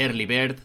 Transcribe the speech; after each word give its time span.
Early 0.00 0.24
Bird, 0.24 0.60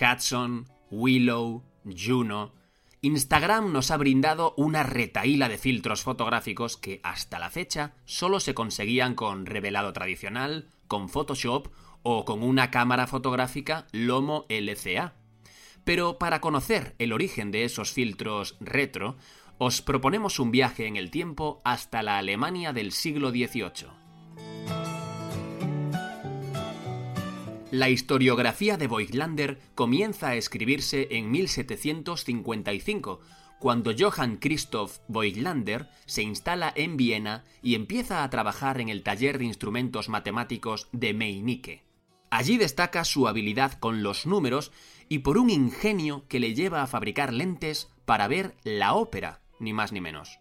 Hudson, 0.00 0.66
Willow, 0.90 1.62
Juno. 1.84 2.54
Instagram 3.02 3.70
nos 3.70 3.90
ha 3.90 3.98
brindado 3.98 4.54
una 4.56 4.82
retaíla 4.82 5.50
de 5.50 5.58
filtros 5.58 6.00
fotográficos 6.00 6.78
que 6.78 6.98
hasta 7.02 7.38
la 7.38 7.50
fecha 7.50 7.92
solo 8.06 8.40
se 8.40 8.54
conseguían 8.54 9.14
con 9.14 9.44
revelado 9.44 9.92
tradicional, 9.92 10.70
con 10.86 11.10
Photoshop 11.10 11.68
o 12.02 12.24
con 12.24 12.42
una 12.42 12.70
cámara 12.70 13.06
fotográfica 13.06 13.88
Lomo 13.92 14.46
LCA. 14.48 15.12
Pero 15.84 16.16
para 16.16 16.40
conocer 16.40 16.94
el 16.98 17.12
origen 17.12 17.50
de 17.50 17.64
esos 17.64 17.92
filtros 17.92 18.56
retro, 18.58 19.18
os 19.58 19.82
proponemos 19.82 20.38
un 20.38 20.50
viaje 20.50 20.86
en 20.86 20.96
el 20.96 21.10
tiempo 21.10 21.60
hasta 21.62 22.02
la 22.02 22.16
Alemania 22.16 22.72
del 22.72 22.92
siglo 22.92 23.28
XVIII. 23.32 23.97
La 27.70 27.90
historiografía 27.90 28.78
de 28.78 28.86
Voigtlander 28.86 29.58
comienza 29.74 30.28
a 30.28 30.36
escribirse 30.36 31.08
en 31.10 31.30
1755, 31.30 33.20
cuando 33.58 33.92
Johann 33.98 34.38
Christoph 34.38 34.98
Voigtlander 35.06 35.90
se 36.06 36.22
instala 36.22 36.72
en 36.74 36.96
Viena 36.96 37.44
y 37.60 37.74
empieza 37.74 38.24
a 38.24 38.30
trabajar 38.30 38.80
en 38.80 38.88
el 38.88 39.02
taller 39.02 39.36
de 39.38 39.44
instrumentos 39.44 40.08
matemáticos 40.08 40.88
de 40.92 41.12
Meinicke. 41.12 41.84
Allí 42.30 42.56
destaca 42.56 43.04
su 43.04 43.28
habilidad 43.28 43.72
con 43.74 44.02
los 44.02 44.24
números 44.24 44.72
y 45.10 45.18
por 45.18 45.36
un 45.36 45.50
ingenio 45.50 46.24
que 46.26 46.40
le 46.40 46.54
lleva 46.54 46.82
a 46.82 46.86
fabricar 46.86 47.34
lentes 47.34 47.90
para 48.06 48.28
ver 48.28 48.56
la 48.64 48.94
ópera, 48.94 49.42
ni 49.60 49.74
más 49.74 49.92
ni 49.92 50.00
menos. 50.00 50.38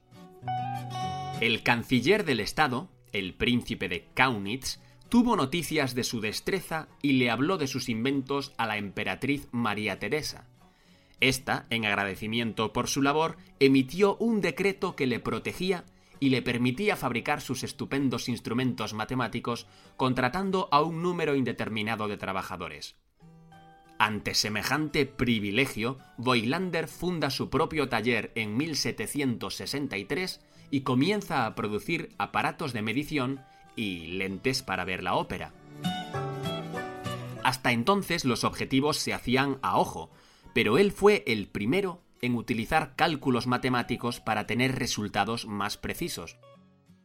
El 1.42 1.62
canciller 1.62 2.24
del 2.24 2.40
Estado, 2.40 2.90
el 3.12 3.34
príncipe 3.34 3.90
de 3.90 4.08
Kaunitz, 4.14 4.80
tuvo 5.10 5.36
noticias 5.36 5.96
de 5.96 6.04
su 6.04 6.22
destreza 6.22 6.88
y 7.02 7.14
le 7.14 7.30
habló 7.30 7.58
de 7.58 7.68
sus 7.68 7.90
inventos 7.90 8.54
a 8.58 8.66
la 8.66 8.78
emperatriz 8.78 9.48
María 9.52 10.00
Teresa. 10.00 10.48
Esta, 11.20 11.66
en 11.70 11.86
agradecimiento 11.86 12.74
por 12.74 12.88
su 12.88 13.02
labor, 13.02 13.38
emitió 13.60 14.18
un 14.18 14.42
decreto 14.42 14.96
que 14.96 15.08
le 15.08 15.20
protegía 15.20 15.86
y 16.20 16.30
le 16.30 16.42
permitía 16.42 16.96
fabricar 16.96 17.42
sus 17.42 17.64
estupendos 17.64 18.30
instrumentos 18.30 18.94
matemáticos 18.94 19.68
contratando 19.98 20.68
a 20.72 20.82
un 20.82 21.02
número 21.02 21.36
indeterminado 21.36 22.08
de 22.08 22.18
trabajadores. 22.18 22.96
Ante 24.00 24.36
semejante 24.36 25.08
privilegio, 25.08 25.98
Voigtlander 26.18 26.88
funda 26.88 27.32
su 27.32 27.50
propio 27.50 27.90
taller 27.90 28.32
en 28.36 28.56
1763 28.56 30.40
y 30.70 30.82
comienza 30.82 31.46
a 31.46 31.56
producir 31.56 32.14
aparatos 32.20 32.74
de 32.74 32.84
medición 32.84 33.42
y 33.78 34.08
lentes 34.08 34.62
para 34.62 34.84
ver 34.84 35.02
la 35.02 35.16
ópera. 35.16 35.54
Hasta 37.44 37.72
entonces 37.72 38.26
los 38.26 38.44
objetivos 38.44 38.98
se 38.98 39.14
hacían 39.14 39.60
a 39.62 39.78
ojo, 39.78 40.12
pero 40.54 40.78
él 40.78 40.92
fue 40.92 41.24
el 41.28 41.48
primero 41.48 42.02
en 42.22 42.36
utilizar 42.36 42.96
cálculos 42.98 43.48
matemáticos 43.48 44.20
para 44.20 44.48
tener 44.48 44.78
resultados 44.78 45.46
más 45.46 45.78
precisos. 45.78 46.38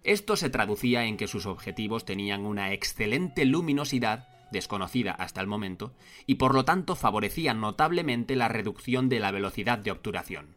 Esto 0.02 0.34
se 0.34 0.50
traducía 0.50 1.04
en 1.04 1.16
que 1.16 1.28
sus 1.28 1.46
objetivos 1.46 2.04
tenían 2.04 2.44
una 2.44 2.72
excelente 2.72 3.44
luminosidad, 3.44 4.26
desconocida 4.50 5.12
hasta 5.12 5.40
el 5.40 5.46
momento, 5.46 5.92
y 6.26 6.36
por 6.36 6.54
lo 6.54 6.64
tanto 6.64 6.96
favorecían 6.96 7.60
notablemente 7.60 8.34
la 8.34 8.48
reducción 8.48 9.08
de 9.08 9.20
la 9.20 9.30
velocidad 9.30 9.78
de 9.78 9.92
obturación. 9.92 10.56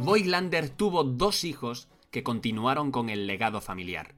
Voigtlander 0.00 0.70
tuvo 0.70 1.04
dos 1.04 1.44
hijos 1.44 1.88
que 2.12 2.22
continuaron 2.22 2.92
con 2.92 3.08
el 3.08 3.26
legado 3.26 3.60
familiar. 3.60 4.14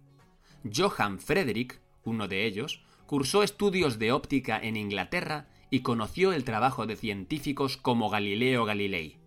Johann 0.71 1.19
Frederick, 1.19 1.81
uno 2.05 2.29
de 2.29 2.45
ellos, 2.45 2.83
cursó 3.07 3.43
estudios 3.43 3.99
de 3.99 4.13
óptica 4.13 4.59
en 4.61 4.77
Inglaterra 4.77 5.49
y 5.71 5.81
conoció 5.81 6.33
el 6.33 6.45
trabajo 6.45 6.87
de 6.87 6.97
científicos 6.97 7.79
como 7.79 8.11
Galileo 8.11 8.67
Galilei. 8.67 9.19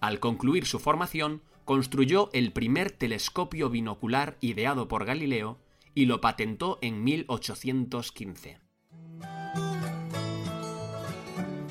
Al 0.00 0.20
concluir 0.20 0.66
su 0.66 0.78
formación, 0.78 1.42
construyó 1.64 2.30
el 2.32 2.52
primer 2.52 2.92
telescopio 2.92 3.68
binocular 3.68 4.36
ideado 4.40 4.86
por 4.86 5.04
Galileo 5.04 5.58
y 5.94 6.06
lo 6.06 6.20
patentó 6.20 6.78
en 6.82 7.02
1815. 7.02 8.58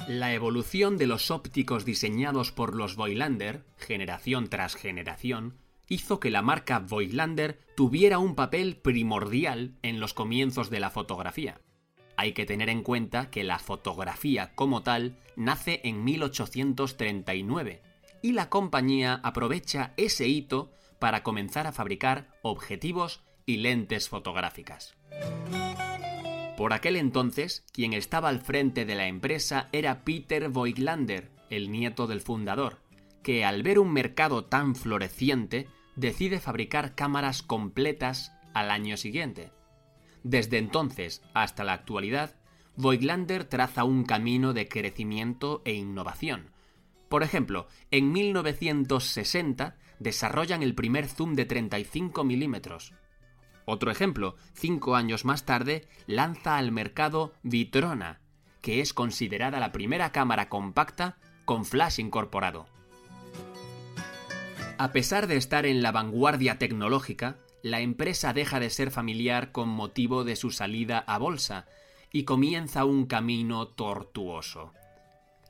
La 0.07 0.33
evolución 0.33 0.97
de 0.97 1.05
los 1.05 1.31
ópticos 1.31 1.85
diseñados 1.85 2.51
por 2.51 2.75
los 2.75 2.95
Voigtlander, 2.95 3.65
generación 3.77 4.47
tras 4.47 4.75
generación, 4.75 5.57
hizo 5.89 6.19
que 6.19 6.29
la 6.29 6.41
marca 6.41 6.79
Voigtlander 6.79 7.59
tuviera 7.75 8.19
un 8.19 8.35
papel 8.35 8.77
primordial 8.77 9.75
en 9.81 9.99
los 9.99 10.13
comienzos 10.13 10.69
de 10.69 10.79
la 10.79 10.89
fotografía. 10.89 11.61
Hay 12.17 12.33
que 12.33 12.45
tener 12.45 12.69
en 12.69 12.83
cuenta 12.83 13.29
que 13.29 13.43
la 13.43 13.59
fotografía 13.59 14.53
como 14.55 14.81
tal 14.83 15.17
nace 15.35 15.81
en 15.83 16.03
1839 16.03 17.81
y 18.21 18.31
la 18.31 18.49
compañía 18.49 19.21
aprovecha 19.23 19.93
ese 19.97 20.27
hito 20.27 20.71
para 20.99 21.21
comenzar 21.23 21.67
a 21.67 21.71
fabricar 21.71 22.27
objetivos 22.41 23.21
y 23.45 23.57
lentes 23.57 24.09
fotográficas. 24.09 24.95
Por 26.57 26.73
aquel 26.73 26.95
entonces, 26.95 27.63
quien 27.71 27.93
estaba 27.93 28.29
al 28.29 28.41
frente 28.41 28.83
de 28.85 28.95
la 28.95 29.07
empresa 29.07 29.69
era 29.71 30.03
Peter 30.03 30.49
Voigtlander, 30.49 31.29
el 31.51 31.71
nieto 31.71 32.07
del 32.07 32.19
fundador, 32.19 32.79
que 33.21 33.45
al 33.45 33.61
ver 33.61 33.77
un 33.77 33.93
mercado 33.93 34.45
tan 34.45 34.75
floreciente 34.75 35.67
decide 35.97 36.39
fabricar 36.39 36.95
cámaras 36.95 37.43
completas 37.43 38.31
al 38.53 38.71
año 38.71 38.95
siguiente. 38.95 39.51
Desde 40.23 40.57
entonces 40.57 41.21
hasta 41.33 41.65
la 41.65 41.73
actualidad, 41.73 42.35
Voigtlander 42.77 43.43
traza 43.43 43.83
un 43.83 44.03
camino 44.03 44.53
de 44.53 44.67
crecimiento 44.67 45.61
e 45.65 45.73
innovación. 45.73 46.51
Por 47.09 47.23
ejemplo, 47.23 47.67
en 47.91 48.11
1960 48.11 49.75
desarrollan 49.99 50.61
el 50.61 50.75
primer 50.75 51.07
zoom 51.07 51.33
de 51.33 51.45
35 51.45 52.23
milímetros. 52.23 52.93
Otro 53.65 53.89
ejemplo, 53.89 54.35
cinco 54.53 54.95
años 54.95 55.25
más 55.25 55.45
tarde, 55.45 55.87
lanza 56.05 56.57
al 56.57 56.71
mercado 56.71 57.33
Vitrona, 57.41 58.21
que 58.61 58.81
es 58.81 58.93
considerada 58.93 59.59
la 59.59 59.71
primera 59.71 60.11
cámara 60.11 60.47
compacta 60.47 61.17
con 61.45 61.65
flash 61.65 61.99
incorporado. 61.99 62.67
A 64.79 64.91
pesar 64.91 65.25
de 65.25 65.37
estar 65.37 65.65
en 65.65 65.81
la 65.81 65.91
vanguardia 65.91 66.59
tecnológica, 66.59 67.37
la 67.63 67.81
empresa 67.81 68.33
deja 68.33 68.59
de 68.59 68.69
ser 68.69 68.91
familiar 68.91 69.51
con 69.51 69.69
motivo 69.69 70.23
de 70.23 70.35
su 70.35 70.51
salida 70.51 70.99
a 70.99 71.17
bolsa 71.17 71.65
y 72.11 72.25
comienza 72.25 72.85
un 72.85 73.07
camino 73.07 73.69
tortuoso. 73.69 74.73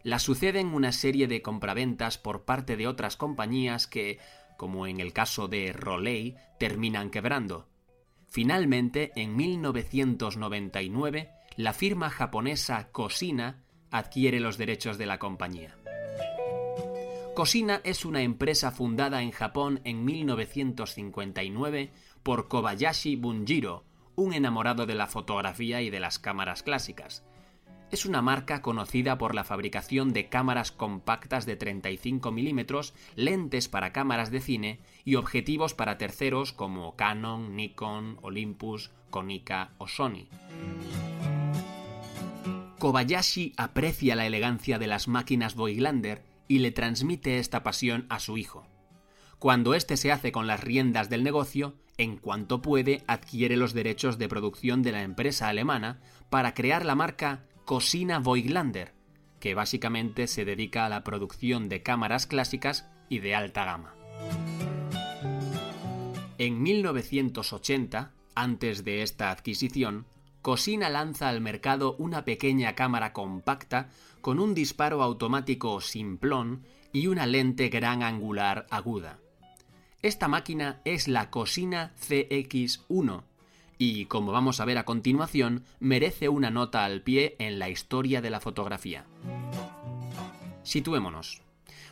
La 0.04 0.20
suceden 0.20 0.68
una 0.68 0.94
serie 0.94 1.28
de 1.28 1.42
compraventas 1.42 2.18
por 2.18 2.46
parte 2.46 2.78
de 2.78 2.88
otras 2.88 3.18
compañías 3.18 3.86
que, 3.86 4.20
como 4.56 4.88
en 4.88 5.02
el 5.02 5.12
caso 5.12 5.50
de 5.50 5.74
Rolei, 5.74 6.38
terminan 6.58 7.10
quebrando. 7.10 7.68
Finalmente, 8.30 9.12
en 9.18 9.36
1999, 9.36 11.30
la 11.58 11.74
firma 11.74 12.10
japonesa 12.10 12.94
Cosina 12.94 13.64
adquiere 13.92 14.40
los 14.40 14.58
derechos 14.58 14.98
de 14.98 15.06
la 15.06 15.20
compañía. 15.20 15.77
Cosina 17.38 17.82
es 17.84 18.04
una 18.04 18.24
empresa 18.24 18.72
fundada 18.72 19.22
en 19.22 19.30
Japón 19.30 19.80
en 19.84 20.04
1959 20.04 21.92
por 22.24 22.48
Kobayashi 22.48 23.16
Bunjiro, 23.16 23.84
un 24.16 24.34
enamorado 24.34 24.88
de 24.88 24.96
la 24.96 25.06
fotografía 25.06 25.84
y 25.84 25.92
de 25.92 26.00
las 26.00 26.18
cámaras 26.18 26.64
clásicas. 26.64 27.24
Es 27.92 28.08
una 28.08 28.24
marca 28.24 28.64
conocida 28.64 29.20
por 29.20 29.36
la 29.36 29.44
fabricación 29.44 30.14
de 30.14 30.30
cámaras 30.30 30.72
compactas 30.72 31.46
de 31.46 31.58
35 31.58 32.32
milímetros, 32.32 32.96
lentes 33.16 33.68
para 33.68 33.94
cámaras 33.94 34.32
de 34.32 34.42
cine 34.42 34.80
y 35.06 35.14
objetivos 35.14 35.76
para 35.76 36.00
terceros 36.00 36.54
como 36.54 36.96
Canon, 36.96 37.56
Nikon, 37.56 38.18
Olympus, 38.24 38.90
Konica 39.12 39.74
o 39.78 39.88
Sony. 39.88 40.26
Kobayashi 42.80 43.54
aprecia 43.58 44.16
la 44.16 44.26
elegancia 44.26 44.80
de 44.80 44.88
las 44.88 45.08
máquinas 45.08 45.54
Voigtlander 45.54 46.27
y 46.48 46.60
le 46.60 46.72
transmite 46.72 47.40
esta 47.40 47.64
pasión 47.64 48.06
a 48.10 48.20
su 48.20 48.38
hijo. 48.38 48.68
Cuando 49.40 49.74
éste 49.74 49.98
se 49.98 50.12
hace 50.12 50.32
con 50.32 50.48
las 50.48 50.64
riendas 50.64 51.10
del 51.10 51.24
negocio, 51.24 51.76
en 51.98 52.18
cuanto 52.18 52.62
puede 52.62 53.04
adquiere 53.08 53.58
los 53.58 53.74
derechos 53.74 54.18
de 54.18 54.30
producción 54.30 54.84
de 54.84 54.92
la 54.92 55.04
empresa 55.04 55.48
alemana 55.48 56.00
para 56.30 56.54
crear 56.54 56.86
la 56.86 56.96
marca 56.96 57.46
Cosina 57.66 58.20
Voiglander, 58.20 58.94
que 59.40 59.54
básicamente 59.54 60.28
se 60.28 60.46
dedica 60.46 60.86
a 60.86 60.90
la 60.90 61.04
producción 61.04 61.70
de 61.70 61.84
cámaras 61.84 62.28
clásicas 62.28 62.88
y 63.10 63.20
de 63.20 63.36
alta 63.36 63.66
gama. 63.66 63.94
En 66.38 66.62
1980, 66.62 68.12
antes 68.36 68.84
de 68.84 69.02
esta 69.02 69.32
adquisición, 69.32 70.06
Cosina 70.48 70.88
lanza 70.88 71.28
al 71.28 71.42
mercado 71.42 71.98
una 72.00 72.24
pequeña 72.24 72.74
cámara 72.74 73.12
compacta 73.12 73.90
con 74.22 74.40
un 74.40 74.54
disparo 74.54 75.04
automático 75.04 75.82
simplón 75.82 76.64
y 76.94 77.08
una 77.08 77.26
lente 77.26 77.68
gran 77.68 78.02
angular 78.02 78.66
aguda. 78.70 79.20
Esta 80.02 80.30
máquina 80.30 80.80
es 80.86 81.10
la 81.10 81.30
Cosina 81.32 81.92
CX1 82.00 83.24
y, 83.78 84.06
como 84.06 84.32
vamos 84.32 84.62
a 84.62 84.66
ver 84.66 84.78
a 84.78 84.86
continuación, 84.86 85.66
merece 85.82 86.30
una 86.30 86.50
nota 86.50 86.86
al 86.86 87.02
pie 87.02 87.36
en 87.40 87.60
la 87.60 87.68
historia 87.68 88.22
de 88.22 88.30
la 88.30 88.40
fotografía. 88.40 89.04
Situémonos. 90.64 91.42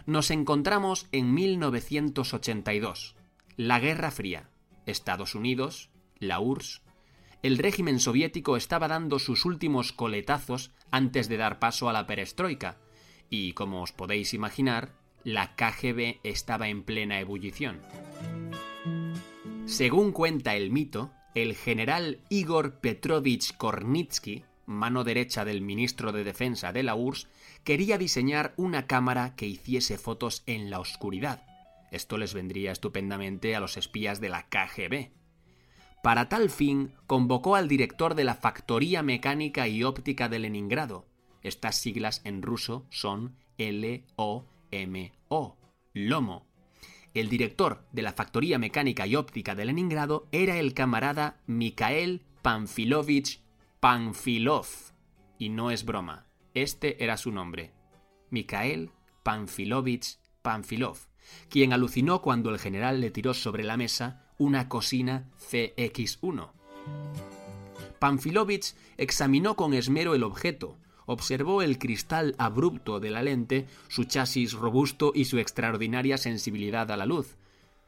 Nos 0.06 0.32
encontramos 0.32 1.08
en 1.12 1.34
1982, 1.34 3.18
la 3.58 3.82
Guerra 3.82 4.12
Fría. 4.12 4.48
Estados 4.86 5.36
Unidos, 5.36 5.90
la 6.20 6.40
URSS, 6.40 6.85
el 7.46 7.60
régimen 7.60 8.00
soviético 8.00 8.58
estaba 8.58 8.88
dando 8.88 9.20
sus 9.20 9.46
últimos 9.46 9.92
coletazos 9.92 10.72
antes 10.90 11.30
de 11.30 11.38
dar 11.38 11.60
paso 11.60 11.88
a 11.88 11.94
la 11.94 12.08
perestroika, 12.08 12.80
y 13.30 13.54
como 13.54 13.84
os 13.84 13.92
podéis 13.92 14.34
imaginar, 14.34 14.96
la 15.24 15.56
KGB 15.56 16.22
estaba 16.24 16.70
en 16.70 16.82
plena 16.82 17.20
ebullición. 17.20 17.82
Según 19.66 20.12
cuenta 20.12 20.56
el 20.56 20.72
mito, 20.72 21.12
el 21.36 21.54
general 21.54 22.20
Igor 22.30 22.80
Petrovich 22.80 23.56
Kornitsky, 23.58 24.44
mano 24.66 25.04
derecha 25.04 25.46
del 25.46 25.62
ministro 25.62 26.12
de 26.12 26.24
Defensa 26.24 26.74
de 26.74 26.82
la 26.82 26.96
URSS, 26.96 27.28
quería 27.64 28.00
diseñar 28.00 28.56
una 28.58 28.88
cámara 28.88 29.36
que 29.36 29.46
hiciese 29.46 30.00
fotos 30.00 30.42
en 30.48 30.72
la 30.72 30.80
oscuridad. 30.80 31.44
Esto 31.92 32.18
les 32.18 32.34
vendría 32.34 32.72
estupendamente 32.72 33.56
a 33.56 33.60
los 33.60 33.78
espías 33.78 34.20
de 34.20 34.30
la 34.30 34.48
KGB. 34.50 35.25
Para 36.06 36.30
tal 36.30 36.52
fin, 36.52 36.94
convocó 37.08 37.56
al 37.56 37.68
director 37.68 38.14
de 38.14 38.26
la 38.26 38.36
Factoría 38.36 39.02
Mecánica 39.02 39.68
y 39.68 39.82
Óptica 39.82 40.30
de 40.30 40.38
Leningrado. 40.38 41.08
Estas 41.42 41.78
siglas 41.78 42.22
en 42.26 42.44
ruso 42.44 42.86
son 42.92 43.36
L-O-M-O, 43.58 45.58
Lomo. 45.94 46.48
El 47.16 47.28
director 47.28 47.88
de 47.92 48.04
la 48.04 48.14
Factoría 48.14 48.60
Mecánica 48.60 49.08
y 49.08 49.16
Óptica 49.16 49.56
de 49.56 49.66
Leningrado 49.66 50.28
era 50.32 50.60
el 50.60 50.76
camarada 50.76 51.42
Mikhail 51.48 52.22
Panfilovich 52.44 53.42
Panfilov. 53.80 54.68
Y 55.40 55.50
no 55.50 55.72
es 55.72 55.86
broma, 55.86 56.28
este 56.54 57.04
era 57.04 57.18
su 57.18 57.32
nombre. 57.32 57.74
Mikhail 58.30 58.92
Panfilovich 59.24 60.20
Panfilov, 60.44 61.00
quien 61.50 61.74
alucinó 61.74 62.22
cuando 62.22 62.52
el 62.52 62.60
general 62.60 63.02
le 63.02 63.10
tiró 63.10 63.34
sobre 63.34 63.64
la 63.64 63.76
mesa 63.76 64.25
una 64.38 64.70
cocina 64.70 65.30
CX1. 65.50 66.50
Panfilovich 68.00 68.76
examinó 68.98 69.56
con 69.56 69.74
esmero 69.74 70.16
el 70.16 70.24
objeto, 70.24 70.78
observó 71.06 71.62
el 71.62 71.78
cristal 71.78 72.36
abrupto 72.38 73.00
de 73.00 73.12
la 73.12 73.24
lente, 73.24 73.68
su 73.88 74.04
chasis 74.04 74.54
robusto 74.54 75.12
y 75.16 75.26
su 75.26 75.40
extraordinaria 75.40 76.18
sensibilidad 76.18 76.92
a 76.92 76.98
la 76.98 77.06
luz. 77.06 77.38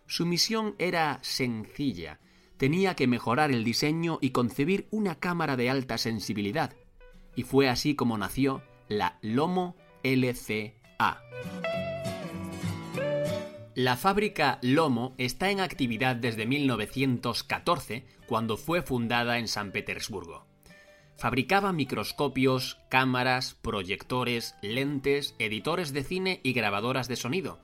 Su 0.05 0.25
misión 0.25 0.75
era 0.77 1.19
sencilla. 1.21 2.19
Tenía 2.57 2.95
que 2.95 3.07
mejorar 3.07 3.51
el 3.51 3.63
diseño 3.63 4.17
y 4.21 4.31
concebir 4.31 4.87
una 4.89 5.15
cámara 5.15 5.57
de 5.57 5.69
alta 5.69 5.97
sensibilidad. 5.97 6.73
Y 7.35 7.43
fue 7.43 7.69
así 7.69 7.93
como 7.93 8.17
nació 8.17 8.63
la 8.87 9.19
Lomo 9.21 9.75
LCA. 10.03 11.21
La 13.77 13.95
fábrica 13.95 14.57
Lomo 14.63 15.13
está 15.19 15.51
en 15.51 15.59
actividad 15.59 16.15
desde 16.15 16.47
1914, 16.47 18.07
cuando 18.25 18.57
fue 18.57 18.81
fundada 18.81 19.37
en 19.37 19.47
San 19.47 19.71
Petersburgo. 19.71 20.47
Fabricaba 21.15 21.71
microscopios, 21.73 22.79
cámaras, 22.89 23.53
proyectores, 23.53 24.55
lentes, 24.63 25.35
editores 25.37 25.93
de 25.93 26.03
cine 26.03 26.39
y 26.41 26.53
grabadoras 26.53 27.07
de 27.07 27.17
sonido. 27.17 27.59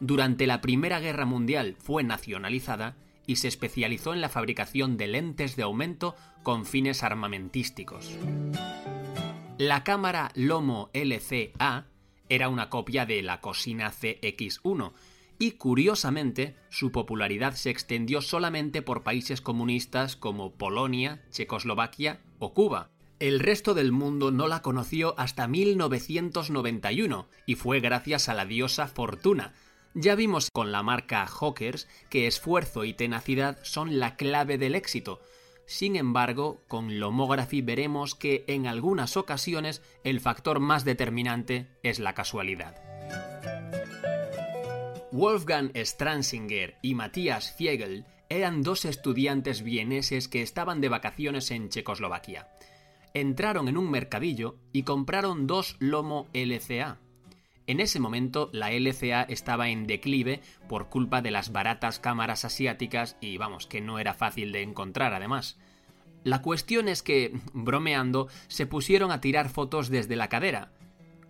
Durante 0.00 0.46
la 0.46 0.60
Primera 0.60 1.00
Guerra 1.00 1.24
Mundial 1.24 1.76
fue 1.78 2.02
nacionalizada 2.02 2.98
y 3.26 3.36
se 3.36 3.48
especializó 3.48 4.12
en 4.12 4.20
la 4.20 4.28
fabricación 4.28 4.98
de 4.98 5.06
lentes 5.06 5.56
de 5.56 5.62
aumento 5.62 6.14
con 6.42 6.66
fines 6.66 7.02
armamentísticos. 7.02 8.10
La 9.56 9.82
cámara 9.82 10.30
Lomo 10.34 10.90
LCA 10.92 11.86
era 12.28 12.50
una 12.50 12.68
copia 12.68 13.06
de 13.06 13.22
la 13.22 13.40
Cosina 13.40 13.90
CX1 13.90 14.92
y 15.38 15.52
curiosamente 15.52 16.56
su 16.68 16.92
popularidad 16.92 17.54
se 17.54 17.70
extendió 17.70 18.20
solamente 18.20 18.82
por 18.82 19.02
países 19.02 19.40
comunistas 19.40 20.16
como 20.16 20.52
Polonia, 20.52 21.22
Checoslovaquia 21.30 22.20
o 22.38 22.54
Cuba. 22.54 22.90
El 23.20 23.40
resto 23.40 23.74
del 23.74 23.92
mundo 23.92 24.30
no 24.30 24.48
la 24.48 24.62
conoció 24.62 25.14
hasta 25.18 25.48
1991 25.48 27.28
y 27.46 27.54
fue 27.54 27.80
gracias 27.80 28.28
a 28.28 28.34
la 28.34 28.44
diosa 28.44 28.86
Fortuna. 28.86 29.54
Ya 29.94 30.16
vimos 30.16 30.50
con 30.52 30.72
la 30.72 30.82
marca 30.82 31.24
Hawkers 31.26 31.88
que 32.10 32.26
esfuerzo 32.26 32.84
y 32.84 32.94
tenacidad 32.94 33.58
son 33.62 34.00
la 34.00 34.16
clave 34.16 34.58
del 34.58 34.74
éxito. 34.74 35.20
Sin 35.66 35.96
embargo, 35.96 36.62
con 36.68 36.98
Lomography 36.98 37.62
veremos 37.62 38.14
que 38.14 38.44
en 38.48 38.66
algunas 38.66 39.16
ocasiones 39.16 39.82
el 40.02 40.20
factor 40.20 40.60
más 40.60 40.84
determinante 40.84 41.68
es 41.82 42.00
la 42.00 42.12
casualidad. 42.14 42.93
Wolfgang 45.14 45.70
Stransinger 45.76 46.76
y 46.82 46.96
Matthias 46.96 47.52
Fiegel 47.52 48.04
eran 48.28 48.62
dos 48.62 48.84
estudiantes 48.84 49.62
vieneses 49.62 50.26
que 50.26 50.42
estaban 50.42 50.80
de 50.80 50.88
vacaciones 50.88 51.52
en 51.52 51.68
Checoslovaquia. 51.68 52.48
Entraron 53.14 53.68
en 53.68 53.76
un 53.76 53.92
mercadillo 53.92 54.56
y 54.72 54.82
compraron 54.82 55.46
dos 55.46 55.76
Lomo 55.78 56.26
LCA. 56.32 56.98
En 57.68 57.78
ese 57.78 58.00
momento 58.00 58.50
la 58.52 58.72
LCA 58.72 59.22
estaba 59.22 59.68
en 59.68 59.86
declive 59.86 60.40
por 60.68 60.88
culpa 60.88 61.22
de 61.22 61.30
las 61.30 61.52
baratas 61.52 62.00
cámaras 62.00 62.44
asiáticas 62.44 63.16
y 63.20 63.38
vamos, 63.38 63.68
que 63.68 63.80
no 63.80 64.00
era 64.00 64.14
fácil 64.14 64.50
de 64.50 64.62
encontrar 64.62 65.14
además. 65.14 65.60
La 66.24 66.42
cuestión 66.42 66.88
es 66.88 67.04
que, 67.04 67.38
bromeando, 67.52 68.26
se 68.48 68.66
pusieron 68.66 69.12
a 69.12 69.20
tirar 69.20 69.48
fotos 69.48 69.90
desde 69.90 70.16
la 70.16 70.28
cadera, 70.28 70.72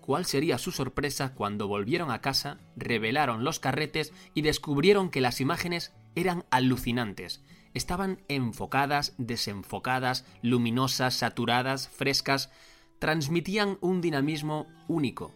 cuál 0.05 0.27
sería 0.27 0.59
su 0.59 0.71
sorpresa 0.71 1.33
cuando 1.33 1.67
volvieron 1.67 2.11
a 2.11 2.21
casa, 2.21 2.59
revelaron 2.77 3.43
los 3.43 3.59
carretes 3.59 4.13
y 4.35 4.43
descubrieron 4.43 5.09
que 5.09 5.23
las 5.23 5.41
imágenes 5.41 5.95
eran 6.15 6.45
alucinantes. 6.51 7.43
Estaban 7.73 8.21
enfocadas, 8.29 9.15
desenfocadas, 9.17 10.27
luminosas, 10.43 11.15
saturadas, 11.15 11.89
frescas, 11.89 12.51
transmitían 12.99 13.79
un 13.81 14.03
dinamismo 14.03 14.67
único. 14.89 15.33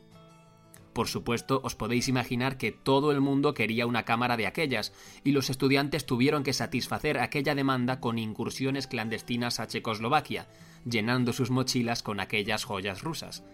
Por 0.93 1.09
supuesto, 1.09 1.63
os 1.65 1.75
podéis 1.75 2.07
imaginar 2.09 2.59
que 2.59 2.71
todo 2.71 3.11
el 3.11 3.23
mundo 3.23 3.55
quería 3.55 3.87
una 3.87 4.05
cámara 4.05 4.37
de 4.37 4.47
aquellas, 4.47 4.93
y 5.25 5.33
los 5.33 5.49
estudiantes 5.49 6.05
tuvieron 6.05 6.43
que 6.43 6.53
satisfacer 6.53 7.21
aquella 7.21 7.55
demanda 7.55 8.01
con 8.01 8.19
incursiones 8.19 8.87
clandestinas 8.87 9.61
a 9.61 9.67
Checoslovaquia, 9.67 10.47
llenando 10.85 11.33
sus 11.33 11.51
mochilas 11.51 12.03
con 12.03 12.21
aquellas 12.21 12.65
joyas 12.65 13.03
rusas. 13.03 13.45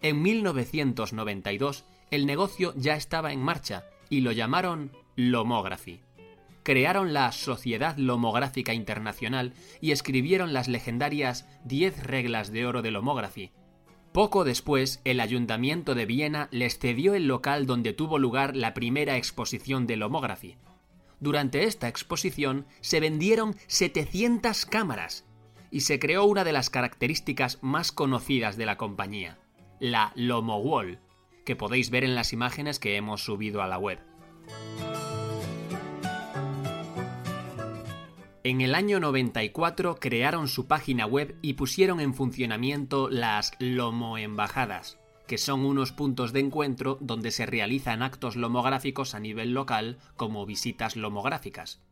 En 0.00 0.22
1992 0.22 1.84
el 2.10 2.24
negocio 2.24 2.72
ya 2.76 2.94
estaba 2.94 3.32
en 3.32 3.40
marcha 3.40 3.84
y 4.08 4.20
lo 4.20 4.32
llamaron 4.32 4.92
Lomography. 5.16 6.00
Crearon 6.62 7.12
la 7.12 7.32
Sociedad 7.32 7.96
Lomográfica 7.96 8.74
Internacional 8.74 9.54
y 9.80 9.90
escribieron 9.90 10.52
las 10.52 10.68
legendarias 10.68 11.48
10 11.64 12.04
reglas 12.04 12.52
de 12.52 12.66
oro 12.66 12.82
de 12.82 12.90
Lomography. 12.90 13.50
Poco 14.12 14.44
después, 14.44 15.00
el 15.04 15.20
Ayuntamiento 15.20 15.94
de 15.94 16.06
Viena 16.06 16.48
les 16.50 16.78
cedió 16.78 17.14
el 17.14 17.26
local 17.26 17.66
donde 17.66 17.92
tuvo 17.92 18.18
lugar 18.18 18.56
la 18.56 18.74
primera 18.74 19.16
exposición 19.16 19.86
de 19.86 19.96
Lomography. 19.96 20.56
Durante 21.20 21.64
esta 21.64 21.88
exposición 21.88 22.66
se 22.80 23.00
vendieron 23.00 23.56
700 23.66 24.64
cámaras 24.66 25.24
y 25.70 25.80
se 25.80 25.98
creó 25.98 26.24
una 26.24 26.44
de 26.44 26.52
las 26.52 26.70
características 26.70 27.58
más 27.60 27.92
conocidas 27.92 28.56
de 28.56 28.66
la 28.66 28.76
compañía, 28.76 29.38
la 29.80 30.12
Lomo 30.14 30.58
Wall, 30.58 31.00
que 31.44 31.56
podéis 31.56 31.90
ver 31.90 32.04
en 32.04 32.14
las 32.14 32.32
imágenes 32.32 32.78
que 32.78 32.96
hemos 32.96 33.24
subido 33.24 33.62
a 33.62 33.66
la 33.66 33.78
web. 33.78 33.98
En 38.44 38.60
el 38.60 38.74
año 38.74 38.98
94 38.98 39.96
crearon 39.96 40.48
su 40.48 40.66
página 40.66 41.04
web 41.04 41.36
y 41.42 41.54
pusieron 41.54 42.00
en 42.00 42.14
funcionamiento 42.14 43.10
las 43.10 43.52
Lomo 43.58 44.16
Embajadas, 44.16 44.98
que 45.26 45.36
son 45.36 45.66
unos 45.66 45.92
puntos 45.92 46.32
de 46.32 46.40
encuentro 46.40 46.96
donde 47.00 47.30
se 47.30 47.46
realizan 47.46 48.02
actos 48.02 48.36
lomográficos 48.36 49.14
a 49.14 49.20
nivel 49.20 49.52
local 49.52 49.98
como 50.16 50.46
visitas 50.46 50.96
lomográficas. 50.96 51.82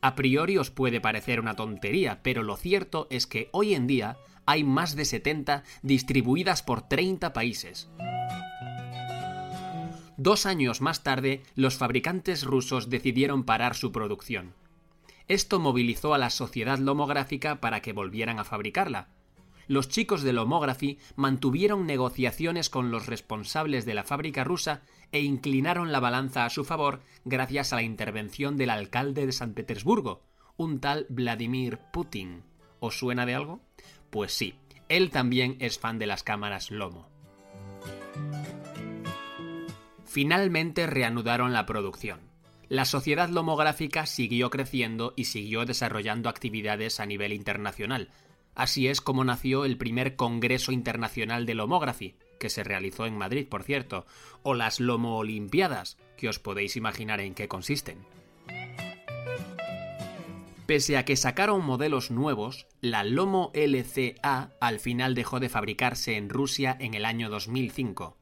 A 0.00 0.14
priori 0.14 0.58
os 0.58 0.70
puede 0.70 1.00
parecer 1.00 1.40
una 1.40 1.56
tontería, 1.56 2.22
pero 2.22 2.42
lo 2.42 2.56
cierto 2.56 3.08
es 3.10 3.26
que 3.26 3.48
hoy 3.52 3.74
en 3.74 3.86
día 3.86 4.16
hay 4.46 4.64
más 4.64 4.96
de 4.96 5.04
70 5.04 5.64
distribuidas 5.82 6.62
por 6.62 6.82
30 6.88 7.32
países. 7.32 7.88
Dos 10.16 10.46
años 10.46 10.80
más 10.80 11.02
tarde, 11.02 11.42
los 11.54 11.76
fabricantes 11.76 12.44
rusos 12.44 12.88
decidieron 12.88 13.44
parar 13.44 13.74
su 13.74 13.90
producción. 13.90 14.54
Esto 15.26 15.58
movilizó 15.58 16.14
a 16.14 16.18
la 16.18 16.30
sociedad 16.30 16.78
lomográfica 16.78 17.60
para 17.60 17.80
que 17.80 17.92
volvieran 17.92 18.38
a 18.38 18.44
fabricarla. 18.44 19.08
Los 19.66 19.88
chicos 19.88 20.22
de 20.22 20.32
Lomography 20.32 20.98
mantuvieron 21.16 21.86
negociaciones 21.86 22.68
con 22.68 22.90
los 22.90 23.06
responsables 23.06 23.86
de 23.86 23.94
la 23.94 24.04
fábrica 24.04 24.44
rusa 24.44 24.82
e 25.10 25.20
inclinaron 25.20 25.90
la 25.90 26.00
balanza 26.00 26.44
a 26.44 26.50
su 26.50 26.64
favor 26.64 27.00
gracias 27.24 27.72
a 27.72 27.76
la 27.76 27.82
intervención 27.82 28.56
del 28.56 28.70
alcalde 28.70 29.24
de 29.26 29.32
San 29.32 29.54
Petersburgo, 29.54 30.22
un 30.56 30.80
tal 30.80 31.06
Vladimir 31.08 31.78
Putin. 31.92 32.42
¿Os 32.78 32.98
suena 32.98 33.24
de 33.24 33.34
algo? 33.34 33.60
Pues 34.14 34.30
sí, 34.30 34.54
él 34.88 35.10
también 35.10 35.56
es 35.58 35.80
fan 35.80 35.98
de 35.98 36.06
las 36.06 36.22
cámaras 36.22 36.70
Lomo. 36.70 37.08
Finalmente 40.04 40.86
reanudaron 40.86 41.52
la 41.52 41.66
producción. 41.66 42.20
La 42.68 42.84
sociedad 42.84 43.28
lomográfica 43.28 44.06
siguió 44.06 44.50
creciendo 44.50 45.14
y 45.16 45.24
siguió 45.24 45.64
desarrollando 45.64 46.28
actividades 46.28 47.00
a 47.00 47.06
nivel 47.06 47.32
internacional. 47.32 48.12
Así 48.54 48.86
es 48.86 49.00
como 49.00 49.24
nació 49.24 49.64
el 49.64 49.76
primer 49.76 50.14
Congreso 50.14 50.70
Internacional 50.70 51.44
de 51.44 51.56
Lomography, 51.56 52.14
que 52.38 52.50
se 52.50 52.62
realizó 52.62 53.06
en 53.06 53.18
Madrid, 53.18 53.48
por 53.48 53.64
cierto, 53.64 54.06
o 54.44 54.54
las 54.54 54.78
Lomo 54.78 55.16
Olimpiadas, 55.18 55.98
que 56.16 56.28
os 56.28 56.38
podéis 56.38 56.76
imaginar 56.76 57.20
en 57.20 57.34
qué 57.34 57.48
consisten. 57.48 58.06
Pese 60.66 60.96
a 60.96 61.04
que 61.04 61.16
sacaron 61.16 61.64
modelos 61.64 62.10
nuevos, 62.10 62.66
la 62.80 63.04
Lomo 63.04 63.52
LCA 63.54 64.50
al 64.60 64.80
final 64.80 65.14
dejó 65.14 65.40
de 65.40 65.48
fabricarse 65.48 66.16
en 66.16 66.28
Rusia 66.30 66.76
en 66.80 66.94
el 66.94 67.04
año 67.04 67.28
2005 67.28 68.16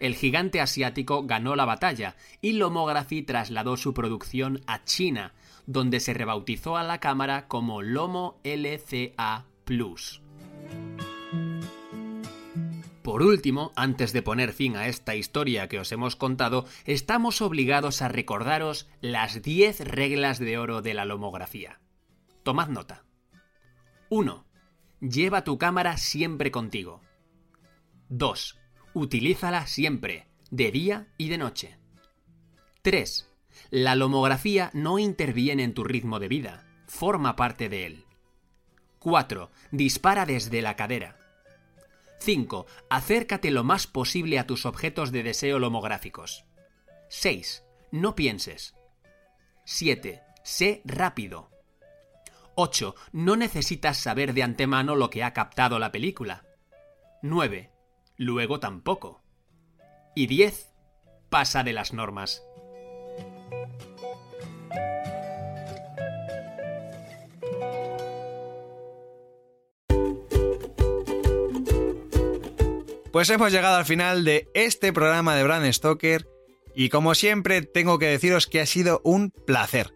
el 0.00 0.14
gigante 0.14 0.60
asiático 0.60 1.24
ganó 1.24 1.56
la 1.56 1.64
batalla 1.64 2.16
y 2.40 2.52
Lomography 2.52 3.22
trasladó 3.22 3.76
su 3.76 3.94
producción 3.94 4.60
a 4.66 4.84
China, 4.84 5.34
donde 5.66 6.00
se 6.00 6.14
rebautizó 6.14 6.76
a 6.76 6.84
la 6.84 7.00
cámara 7.00 7.48
como 7.48 7.82
Lomo 7.82 8.38
LCA 8.44 9.46
Plus. 9.64 10.22
Por 13.02 13.22
último, 13.22 13.72
antes 13.76 14.12
de 14.12 14.22
poner 14.22 14.52
fin 14.52 14.76
a 14.76 14.88
esta 14.88 15.14
historia 15.14 15.68
que 15.68 15.78
os 15.78 15.92
hemos 15.92 16.16
contado, 16.16 16.66
estamos 16.84 17.40
obligados 17.40 18.02
a 18.02 18.08
recordaros 18.08 18.88
las 19.00 19.42
10 19.42 19.80
reglas 19.80 20.40
de 20.40 20.58
oro 20.58 20.82
de 20.82 20.92
la 20.92 21.04
lomografía. 21.04 21.78
Tomad 22.46 22.68
nota. 22.68 23.04
1. 24.08 24.46
Lleva 25.00 25.42
tu 25.42 25.58
cámara 25.58 25.96
siempre 25.96 26.52
contigo. 26.52 27.02
2. 28.08 28.56
Utilízala 28.94 29.66
siempre, 29.66 30.28
de 30.52 30.70
día 30.70 31.08
y 31.18 31.28
de 31.28 31.38
noche. 31.38 31.76
3. 32.82 33.28
La 33.70 33.96
lomografía 33.96 34.70
no 34.74 35.00
interviene 35.00 35.64
en 35.64 35.74
tu 35.74 35.82
ritmo 35.82 36.20
de 36.20 36.28
vida, 36.28 36.64
forma 36.86 37.34
parte 37.34 37.68
de 37.68 37.84
él. 37.84 38.04
4. 39.00 39.50
Dispara 39.72 40.24
desde 40.24 40.62
la 40.62 40.76
cadera. 40.76 41.16
5. 42.20 42.66
Acércate 42.88 43.50
lo 43.50 43.64
más 43.64 43.88
posible 43.88 44.38
a 44.38 44.46
tus 44.46 44.66
objetos 44.66 45.10
de 45.10 45.24
deseo 45.24 45.58
lomográficos. 45.58 46.44
6. 47.08 47.64
No 47.90 48.14
pienses. 48.14 48.76
7. 49.64 50.22
Sé 50.44 50.80
rápido. 50.84 51.55
8. 52.56 52.94
No 53.12 53.36
necesitas 53.36 53.98
saber 53.98 54.32
de 54.32 54.42
antemano 54.42 54.96
lo 54.96 55.10
que 55.10 55.22
ha 55.22 55.32
captado 55.32 55.78
la 55.78 55.92
película. 55.92 56.44
9 57.22 57.70
luego 58.16 58.60
tampoco. 58.60 59.22
Y 60.14 60.26
10 60.26 60.72
pasa 61.28 61.62
de 61.62 61.72
las 61.74 61.92
normas. 61.92 62.42
Pues 73.12 73.30
hemos 73.30 73.50
llegado 73.50 73.76
al 73.76 73.86
final 73.86 74.24
de 74.24 74.48
este 74.54 74.92
programa 74.92 75.34
de 75.36 75.42
Brand 75.42 75.72
Stoker 75.72 76.26
y 76.74 76.90
como 76.90 77.14
siempre 77.14 77.62
tengo 77.62 77.98
que 77.98 78.06
deciros 78.06 78.46
que 78.46 78.60
ha 78.60 78.66
sido 78.66 79.00
un 79.04 79.30
placer. 79.30 79.95